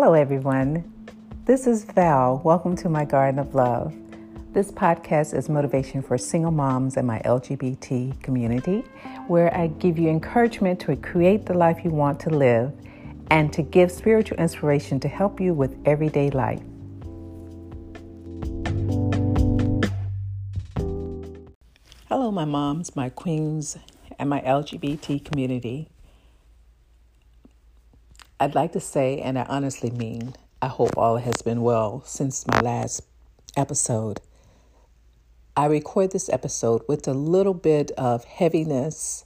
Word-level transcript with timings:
Hello, 0.00 0.14
everyone. 0.14 0.84
This 1.44 1.66
is 1.66 1.82
Val. 1.82 2.40
Welcome 2.44 2.76
to 2.76 2.88
my 2.88 3.04
Garden 3.04 3.40
of 3.40 3.52
Love. 3.56 3.92
This 4.52 4.70
podcast 4.70 5.36
is 5.36 5.48
motivation 5.48 6.02
for 6.02 6.16
single 6.16 6.52
moms 6.52 6.96
and 6.96 7.04
my 7.04 7.18
LGBT 7.24 8.22
community, 8.22 8.84
where 9.26 9.52
I 9.52 9.66
give 9.66 9.98
you 9.98 10.08
encouragement 10.08 10.78
to 10.82 10.94
create 10.94 11.46
the 11.46 11.54
life 11.54 11.80
you 11.82 11.90
want 11.90 12.20
to 12.20 12.30
live 12.30 12.72
and 13.32 13.52
to 13.52 13.60
give 13.60 13.90
spiritual 13.90 14.38
inspiration 14.38 15.00
to 15.00 15.08
help 15.08 15.40
you 15.40 15.52
with 15.52 15.76
everyday 15.84 16.30
life. 16.30 16.62
Hello, 22.08 22.30
my 22.30 22.44
moms, 22.44 22.94
my 22.94 23.08
queens, 23.08 23.76
and 24.20 24.30
my 24.30 24.42
LGBT 24.42 25.24
community. 25.24 25.90
I'd 28.40 28.54
like 28.54 28.72
to 28.72 28.80
say, 28.80 29.18
and 29.18 29.36
I 29.36 29.42
honestly 29.48 29.90
mean, 29.90 30.34
I 30.62 30.68
hope 30.68 30.96
all 30.96 31.16
has 31.16 31.42
been 31.42 31.60
well 31.60 32.02
since 32.06 32.46
my 32.46 32.60
last 32.60 33.02
episode. 33.56 34.20
I 35.56 35.66
record 35.66 36.12
this 36.12 36.28
episode 36.28 36.82
with 36.86 37.08
a 37.08 37.14
little 37.14 37.54
bit 37.54 37.90
of 37.98 38.22
heaviness 38.24 39.24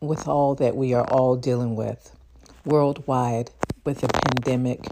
with 0.00 0.26
all 0.26 0.54
that 0.54 0.74
we 0.74 0.94
are 0.94 1.06
all 1.10 1.36
dealing 1.36 1.76
with 1.76 2.16
worldwide 2.64 3.50
with 3.84 4.00
the 4.00 4.08
pandemic 4.08 4.86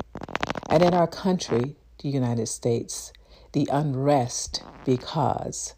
and 0.68 0.82
in 0.82 0.92
our 0.92 1.06
country, 1.06 1.76
the 2.02 2.08
United 2.10 2.48
States, 2.48 3.14
the 3.52 3.66
unrest 3.72 4.62
because 4.84 5.74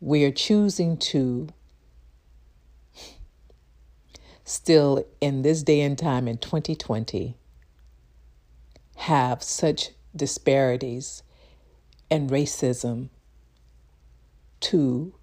we 0.00 0.24
are 0.24 0.32
choosing 0.32 0.96
to 0.96 1.48
still 4.50 5.06
in 5.20 5.42
this 5.42 5.62
day 5.62 5.80
and 5.80 5.96
time 5.96 6.26
in 6.26 6.36
2020 6.36 7.36
have 8.96 9.42
such 9.42 9.90
disparities 10.14 11.22
and 12.10 12.30
racism 12.30 13.08
to 14.58 15.14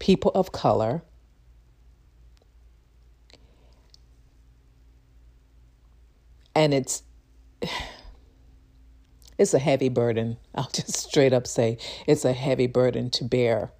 people 0.00 0.32
of 0.34 0.50
color 0.50 1.02
and 6.56 6.74
it's 6.74 7.04
it's 9.38 9.54
a 9.54 9.58
heavy 9.58 9.88
burden. 9.88 10.36
I'll 10.54 10.68
just 10.72 10.96
straight 10.96 11.32
up 11.32 11.46
say 11.46 11.78
it's 12.06 12.24
a 12.24 12.32
heavy 12.32 12.66
burden 12.66 13.10
to 13.10 13.24
bear 13.24 13.70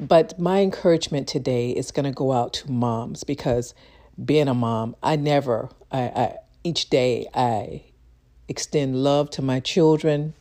but 0.00 0.38
my 0.38 0.60
encouragement 0.60 1.28
today 1.28 1.70
is 1.70 1.90
going 1.90 2.04
to 2.04 2.12
go 2.12 2.32
out 2.32 2.54
to 2.54 2.70
moms 2.70 3.22
because 3.24 3.74
being 4.22 4.48
a 4.48 4.54
mom, 4.54 4.96
I 5.02 5.16
never, 5.16 5.68
I, 5.92 6.00
I 6.00 6.36
each 6.64 6.90
day 6.90 7.26
I 7.34 7.84
extend 8.48 8.96
love 8.96 9.30
to 9.30 9.42
my 9.42 9.60
children 9.60 10.34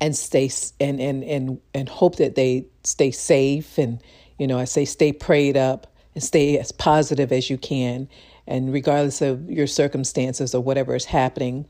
and 0.00 0.16
stay 0.16 0.50
and 0.80 1.00
and 1.00 1.22
and 1.22 1.60
and 1.72 1.88
hope 1.88 2.16
that 2.16 2.34
they 2.34 2.66
stay 2.82 3.12
safe 3.12 3.78
and 3.78 4.02
you 4.38 4.46
know 4.46 4.58
I 4.58 4.64
say 4.64 4.84
stay 4.84 5.12
prayed 5.12 5.56
up 5.56 5.86
and 6.14 6.22
stay 6.22 6.58
as 6.58 6.72
positive 6.72 7.30
as 7.32 7.48
you 7.48 7.56
can. 7.56 8.08
And 8.46 8.72
regardless 8.72 9.22
of 9.22 9.48
your 9.48 9.66
circumstances 9.66 10.54
or 10.54 10.62
whatever 10.62 10.94
is 10.94 11.04
happening 11.04 11.66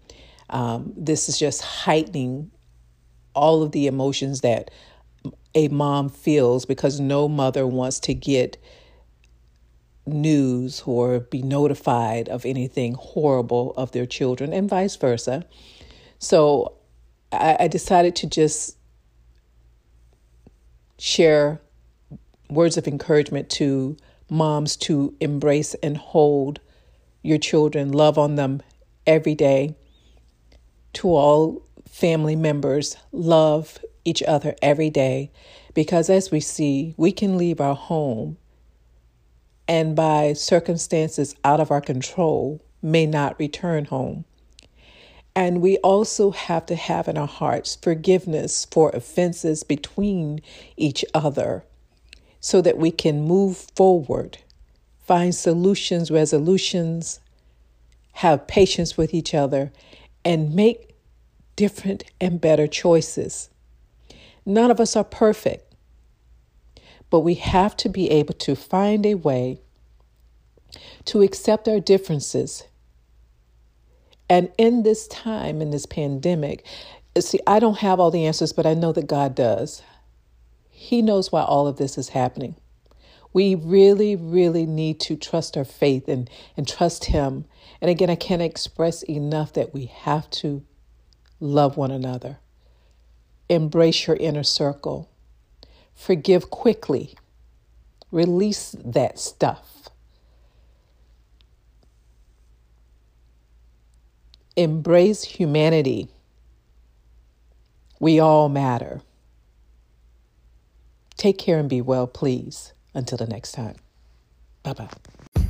um, 0.51 0.93
this 0.97 1.29
is 1.29 1.39
just 1.39 1.63
heightening 1.63 2.51
all 3.35 3.63
of 3.63 3.73
the 3.73 3.87
emotions 3.87 4.43
that 4.43 4.71
a 5.55 5.69
mom 5.69 6.09
feels 6.09 6.65
because 6.65 7.01
no 7.01 7.29
mother 7.29 7.67
wants 7.67 8.01
to 8.01 8.15
get 8.15 8.57
news 10.07 10.83
or 10.85 11.21
be 11.21 11.43
notified 11.43 12.29
of 12.29 12.45
anything 12.45 12.95
horrible 12.95 13.73
of 13.77 13.93
their 13.93 14.07
children 14.07 14.53
and 14.53 14.69
vice 14.69 14.97
versa. 14.97 15.45
So 16.19 16.75
I, 17.33 17.57
I 17.61 17.69
decided 17.69 18.17
to 18.17 18.27
just 18.27 18.77
share 20.99 21.61
words 22.51 22.77
of 22.77 22.87
encouragement 22.87 23.49
to 23.51 23.97
moms 24.31 24.77
to 24.77 25.15
embrace 25.21 25.75
and 25.83 25.97
hold 25.97 26.61
your 27.23 27.39
children, 27.39 27.91
love 27.91 28.19
on 28.19 28.35
them 28.35 28.63
every 29.07 29.35
day. 29.35 29.75
To 30.95 31.09
all 31.09 31.67
family 31.89 32.37
members, 32.37 32.97
love 33.11 33.79
each 34.05 34.23
other 34.23 34.55
every 34.63 34.91
day 34.91 35.31
because 35.75 36.09
as 36.09 36.31
we 36.31 36.41
see, 36.41 36.95
we 36.97 37.13
can 37.13 37.37
leave 37.37 37.61
our 37.61 37.75
home 37.75 38.37
and 39.67 39.97
by 39.97 40.33
circumstances 40.33 41.35
out 41.45 41.61
of 41.61 41.71
our 41.71 41.81
control 41.81 42.61
may 42.83 43.07
not 43.07 43.39
return 43.39 43.87
home. 43.87 44.25
And 45.35 45.61
we 45.61 45.79
also 45.79 46.31
have 46.31 46.67
to 46.67 46.77
have 46.77 47.09
in 47.09 47.19
our 47.19 47.27
hearts 47.27 47.77
forgiveness 47.77 48.67
for 48.71 48.91
offenses 48.91 49.65
between 49.65 50.41
each 50.77 51.05
other 51.13 51.65
so 52.41 52.61
that 52.61 52.79
we 52.79 52.91
can 52.91 53.23
move 53.23 53.57
forward, 53.75 54.39
find 55.01 55.35
solutions, 55.35 56.11
resolutions, 56.11 57.19
have 58.13 58.47
patience 58.47 58.97
with 58.97 59.13
each 59.13 59.35
other, 59.35 59.73
and 60.25 60.55
make 60.55 60.95
different 61.57 62.05
and 62.21 62.41
better 62.41 62.69
choices. 62.69 63.51
None 64.47 64.71
of 64.71 64.81
us 64.81 64.95
are 64.97 65.05
perfect, 65.05 65.75
but 67.11 67.21
we 67.21 67.35
have 67.35 67.77
to 67.79 67.89
be 67.89 68.11
able 68.11 68.35
to 68.35 68.55
find 68.55 69.07
a 69.07 69.15
way 69.15 69.61
to 71.07 71.23
accept 71.23 71.69
our 71.69 71.81
differences. 71.81 72.65
And 74.29 74.51
in 74.59 74.83
this 74.83 75.07
time, 75.09 75.63
in 75.63 75.71
this 75.71 75.87
pandemic, 75.87 76.65
see, 77.19 77.41
I 77.47 77.59
don't 77.59 77.79
have 77.79 78.01
all 78.01 78.11
the 78.11 78.27
answers, 78.27 78.53
but 78.53 78.67
I 78.67 78.75
know 78.75 78.93
that 78.93 79.07
God 79.07 79.35
does. 79.35 79.83
He 80.71 81.01
knows 81.03 81.33
why 81.33 81.43
all 81.43 81.67
of 81.67 81.77
this 81.77 81.97
is 81.97 82.11
happening. 82.11 82.57
We 83.33 83.55
really, 83.55 84.15
really 84.15 84.67
need 84.67 85.01
to 85.01 85.17
trust 85.17 85.57
our 85.57 85.65
faith 85.65 86.09
and, 86.09 86.29
and 86.57 86.69
trust 86.69 87.07
Him. 87.07 87.47
And 87.81 87.91
again, 87.91 88.11
I 88.11 88.15
can't 88.15 88.43
express 88.43 89.03
enough 89.05 89.53
that 89.55 89.75
we 89.75 89.87
have 89.87 90.31
to 90.31 90.65
love 91.41 91.77
one 91.77 91.91
another 91.91 92.39
embrace 93.55 94.07
your 94.07 94.17
inner 94.17 94.43
circle, 94.43 95.11
forgive 95.95 96.51
quickly, 96.51 97.15
release 98.11 98.75
that 98.85 99.19
stuff. 99.19 99.89
Embrace 104.57 105.25
humanity. 105.25 106.09
We 107.99 108.21
all 108.21 108.49
matter. 108.49 109.01
Take 111.17 111.39
care 111.39 111.59
and 111.59 111.69
be 111.69 111.81
well, 111.81 112.07
please. 112.07 112.73
Until 112.93 113.19
the 113.19 113.27
next 113.27 113.53
time. 113.53 113.75
Bye 114.63 114.75
bye. 114.75 115.44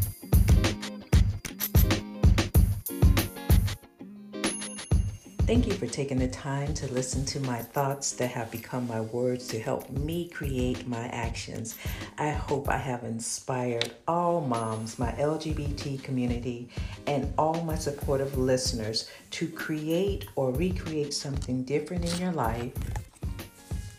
Thank 5.46 5.66
you 5.66 5.74
for 5.74 5.86
taking 5.86 6.18
the 6.18 6.28
time 6.28 6.72
to 6.72 6.90
listen 6.90 7.22
to 7.26 7.40
my 7.40 7.58
thoughts 7.58 8.12
that 8.12 8.30
have 8.30 8.50
become 8.50 8.88
my 8.88 9.02
words 9.02 9.46
to 9.48 9.58
help 9.58 9.90
me 9.90 10.26
create 10.30 10.88
my 10.88 11.06
actions. 11.08 11.76
I 12.16 12.30
hope 12.30 12.70
I 12.70 12.78
have 12.78 13.04
inspired 13.04 13.92
all 14.08 14.40
moms, 14.40 14.98
my 14.98 15.12
LGBT 15.12 16.02
community, 16.02 16.70
and 17.06 17.30
all 17.36 17.62
my 17.62 17.74
supportive 17.74 18.38
listeners 18.38 19.10
to 19.32 19.46
create 19.46 20.28
or 20.34 20.50
recreate 20.50 21.12
something 21.12 21.62
different 21.62 22.10
in 22.10 22.22
your 22.22 22.32
life 22.32 22.72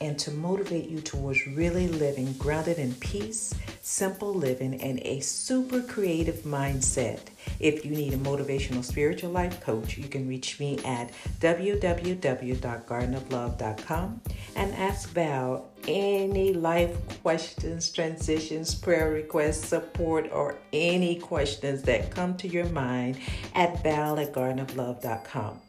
and 0.02 0.18
to 0.18 0.32
motivate 0.32 0.90
you 0.90 1.00
towards 1.00 1.46
really 1.46 1.88
living 1.88 2.34
grounded 2.34 2.80
in 2.80 2.92
peace, 2.96 3.54
simple 3.86 4.34
living, 4.34 4.82
and 4.82 5.00
a 5.04 5.20
super 5.20 5.80
creative 5.80 6.38
mindset. 6.38 7.20
If 7.60 7.86
you 7.86 7.92
need 7.92 8.16
a 8.16 8.18
motivational 8.18 8.84
spiritual 8.84 9.30
life 9.30 9.62
coach, 9.62 9.96
you 9.96 10.08
can 10.08 10.28
reach 10.28 10.60
me 10.60 10.80
at 10.84 11.12
www.gardenoflove.com 11.40 14.22
and 14.56 14.74
ask 14.74 15.10
Val 15.10 15.68
any 15.88 16.54
life 16.54 16.98
questions, 17.22 17.92
transitions, 17.92 18.74
prayer 18.74 19.12
requests, 19.12 19.68
support, 19.68 20.32
or 20.32 20.58
any 20.74 21.20
questions 21.20 21.84
that 21.84 22.10
come 22.10 22.36
to 22.38 22.48
your 22.48 22.66
mind 22.70 23.20
at 23.54 23.84
val 23.84 24.18
at 24.18 24.34
gardenoflove.com. 24.34 25.62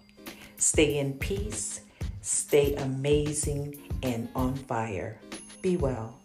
Stay 0.56 0.96
in 0.96 1.12
peace, 1.18 1.82
stay 2.22 2.74
amazing 2.76 3.78
and 4.02 4.26
on 4.34 4.54
fire. 4.54 5.18
Be 5.60 5.76
well. 5.76 6.18